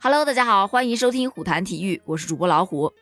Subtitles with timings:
[0.00, 2.92] Hello，大家好，欢迎收听虎谈体育，我是主播老虎。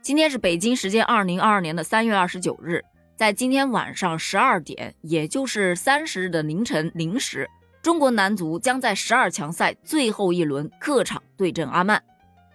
[0.00, 2.84] 今天是北京时间二零二二年的三月二十九日，
[3.16, 7.50] 在今天晚上十二点，也就是三十日的凌晨零时，
[7.82, 12.00] 中国男足将在十二强赛最后一轮客场对阵阿曼。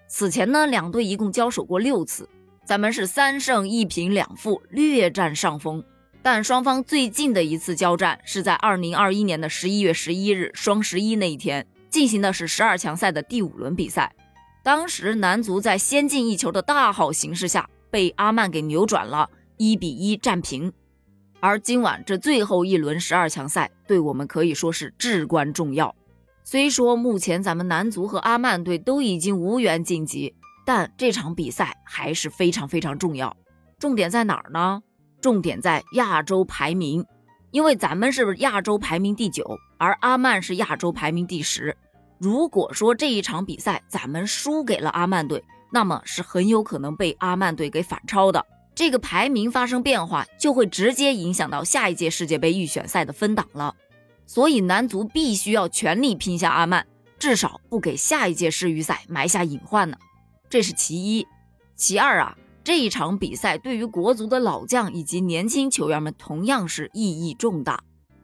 [0.08, 2.30] 此前呢，两队一共交手过六次，
[2.64, 5.84] 咱们是三胜一平两负，略占上风。
[6.22, 11.68] 但双方最近的一次交战是在二零二一年的十一月十一日双十一那一天。
[11.92, 14.16] 进行的是十二强赛的第五轮比赛，
[14.64, 20.72] 当时男足在先进一球的大好形势下，被阿曼给扭转了，一比一战平。
[21.42, 25.94] 而今晚这最后一轮十二强赛，对我们可以说是至关重要。
[26.46, 30.34] 虽说目前咱们男足和阿曼队都已经无缘晋级，
[30.66, 33.36] 但这场比赛还是非常非常重要。
[33.78, 34.82] 重点在哪儿呢？
[35.20, 37.06] 重点在亚洲排名。
[37.52, 39.44] 因为咱们是亚洲排名第九，
[39.78, 41.76] 而阿曼是亚洲排名第十。
[42.22, 48.46] 如果说这一场比赛咱们输给了阿曼队，那么是很有可能被阿曼队给反超的。
[48.76, 53.76] 这个排名发生变化，就会直接影响到下一届世界杯预选赛的分档了。
[54.28, 56.86] 所以男足必须要全力拼下阿曼，
[57.18, 59.98] 至少不给下一届世预赛埋下隐患呢。
[60.48, 61.26] 这是其一。
[61.76, 62.38] 其二啊。
[62.64, 67.84] 这一场比赛对于国足的老将以及年轻球员们同样是意义重大。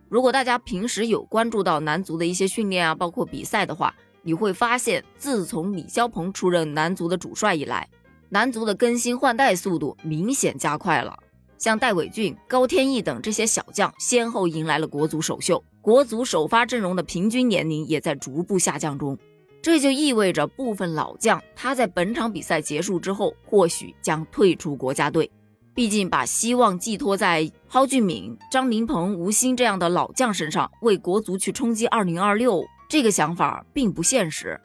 [0.09, 7.88] 如果大家平时有关注到男足的一些训练啊，包括比赛的话，你会发现，自从李霄鹏出任男足的主帅以来，
[8.30, 11.17] 男足的更新换代速度明显加快了。
[11.58, 19.17] 像戴伟俊、高天意等这些小将，先后迎来了国足首秀，国足首发阵容的平均年龄也在逐步下降中。
[19.61, 25.30] 这就意味着部分老将他在本场比赛结束之后，或许将退出国家队。
[25.78, 34.59] 毕竟把希望寄托在蒿俊闵、张琳芃、吴昕这样的老将身上，为国足去冲击二零二六，这个想法并不现实。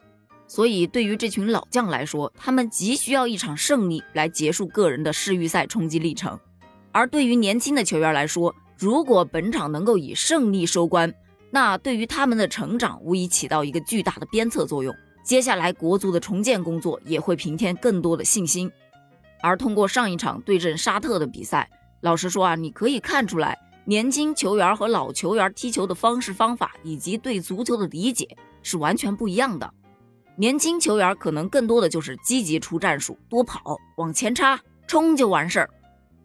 [0.47, 6.39] 所以对于这群老将来说，他们急需要一场胜利来结束个人的世预赛冲击历程。
[6.91, 11.13] 而对于年轻的球员来说，如果本场能够以胜利收官，
[11.51, 14.91] 那对于他们的成长无疑起到一个巨大的鞭策作用。
[15.23, 18.71] 接下来国足的重建工作也会平添更多的信心。
[19.43, 28.25] 而通过上一场对阵沙特的比赛，老实说啊，你可以看出来，年轻球员和老球员踢球的方式方法以及对足球的理解
[28.61, 29.69] 是完全不一样的。
[30.37, 35.69] 年轻球员可能更多的就是积极出战术，多跑，往前插，冲就完事儿。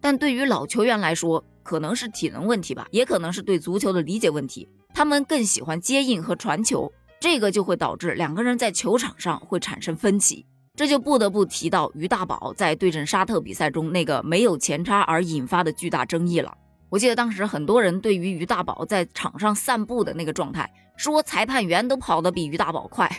[0.01, 4.69] 但对于老球员来说，可能是体能问题吧，也可能是对足球的理解问题。
[4.95, 10.47] 他们更喜欢接应和传球，这个就会导致两个人在球场上会产生分歧。
[10.79, 16.57] 这就不得不提到于大宝在对阵沙特比赛中那个没有前插而引发的巨大争议了。
[16.89, 23.11] 我记得当时很多人对于于大宝在场上散步的那个状态，说裁判员都跑得比于大宝快，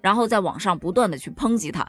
[0.00, 1.86] 然后在网上不断的去抨击他。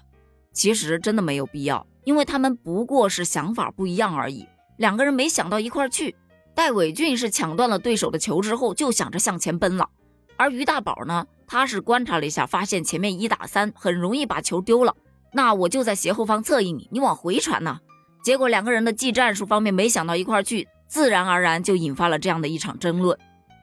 [0.54, 4.46] 其实真的没有必要，因为他们不过是想法不一样而已，
[4.78, 6.16] 两个人没想到一块去。
[6.54, 9.90] 戴伟俊是抢断了对手的球之后，就想着向前奔了，
[10.38, 14.96] 而于大宝呢，他是观察了一下，发现前面一打三很容易把球丢了，
[15.36, 17.80] 那我就在斜后方侧应你，你往回传呢。
[18.24, 23.20] 结果两个人的技战术方面没想到一块去，自然而然就引发了这样的一场争论。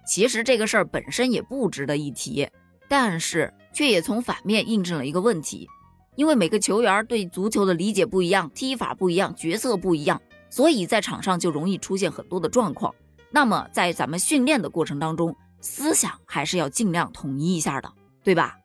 [0.06, 2.46] 其实这个事儿本身也不值得一提，
[2.90, 5.66] 但是却也从反面印证了一个问题，
[6.14, 10.20] 因为每个球员对足球的理解不一样，踢法不一样，角色不一样。
[10.50, 12.94] 所以在场上就容易出现很多的状况。
[13.30, 17.90] 那么在咱们训练的过程当中，思想还是要尽量统一一下的，
[18.22, 18.58] 对吧？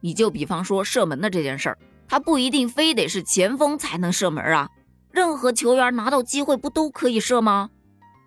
[0.00, 1.78] 你就比方说射门的这件事儿，
[2.14, 4.70] 他不一定非得是前锋才能射门啊，
[5.10, 7.70] 任何球员拿到机会不都可以射吗？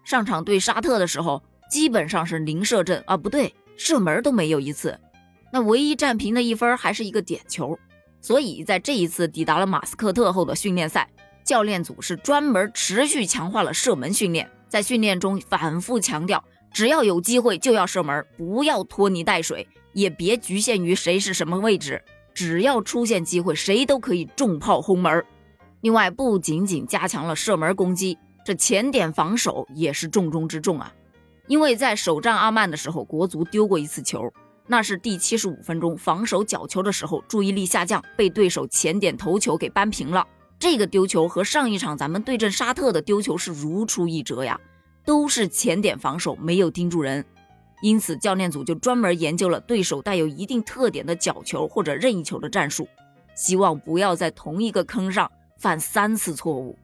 [0.04, 5.00] 上场对沙特的时候，基本上是零射正啊，不对，射门都没有一次。
[5.54, 7.80] 那唯一战平的一分还是一个点球。
[8.20, 11.10] 所以在这一次抵达了马斯克特后的训练赛。
[11.46, 16.44] 教练组是专门持续强化了射门训练，在训练中反复强调，
[16.74, 22.04] 只要有机会就要射门，不要拖泥带水，也别局限于谁是什么位置，
[22.38, 25.26] 只要出现机会，谁都可以重炮轰门。
[25.82, 30.94] 另外，不仅仅加强了射门攻击，这前点防守也是重中之重啊。
[31.48, 34.32] 因为在首战阿曼的时候，国足丢过一次球，
[34.68, 40.24] 那是第七十五分钟防守角球的时候，注意力下降，被对手前点头球给扳平了。
[40.60, 44.62] 这个丢球和上一场咱们对阵沙特的丢球是如出一辙呀，
[45.04, 47.26] 都是前点防守没有盯住人，
[47.82, 52.88] 因此教练组就专门研究了对手带有一定特点的角球或者任意球的战术，
[53.36, 56.78] 希望不要在同一个坑上犯三次错误。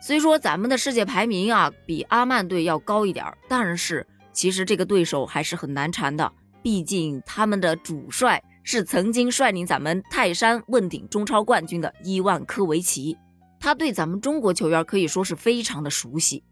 [0.00, 13.16] 虽说咱们的世界排名啊比阿曼队要高一点，但是其实这个对手还是很难缠的，毕竟他们的主帅是曾经率领咱们泰山问鼎中超冠军的伊万科维奇。
[13.60, 16.42] 他对咱们中国球员可以说是非常的熟悉。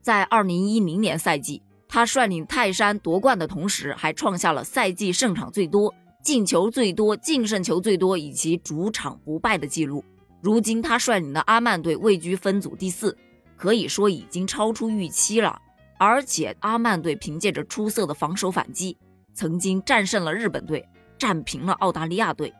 [0.00, 1.62] 在二零一零年赛季，
[1.92, 5.92] 他率领泰山夺冠的同时，还创下了赛季胜场最多、
[6.22, 10.04] 进球最多、净胜球最多以及主场不败的记录。
[10.40, 13.18] 如今他率领的阿曼队位居分组第四，
[13.56, 15.60] 可以说已经超出预期了。
[15.98, 18.96] 而且阿曼队凭借着出色的防守反击，
[19.34, 20.88] 曾经战胜了日本队，
[21.18, 22.54] 战平了澳大利亚队。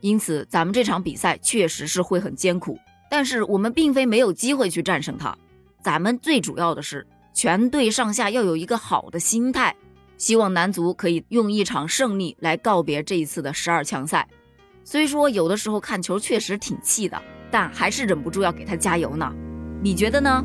[0.00, 2.78] 因此，咱们这场比赛确实是会很艰苦，
[3.10, 5.36] 但是我们并非没有机会去战胜他。
[5.82, 7.04] 咱们最主要的是
[7.38, 9.76] 全队上下要有一个好的心态，
[10.16, 14.26] 希望男足可以用一场胜利来告别这一次的十二强赛。
[14.82, 19.32] 虽说有的时候看球确实挺气的，但还是忍不住要给他加油呢。
[19.80, 20.44] 你觉得呢？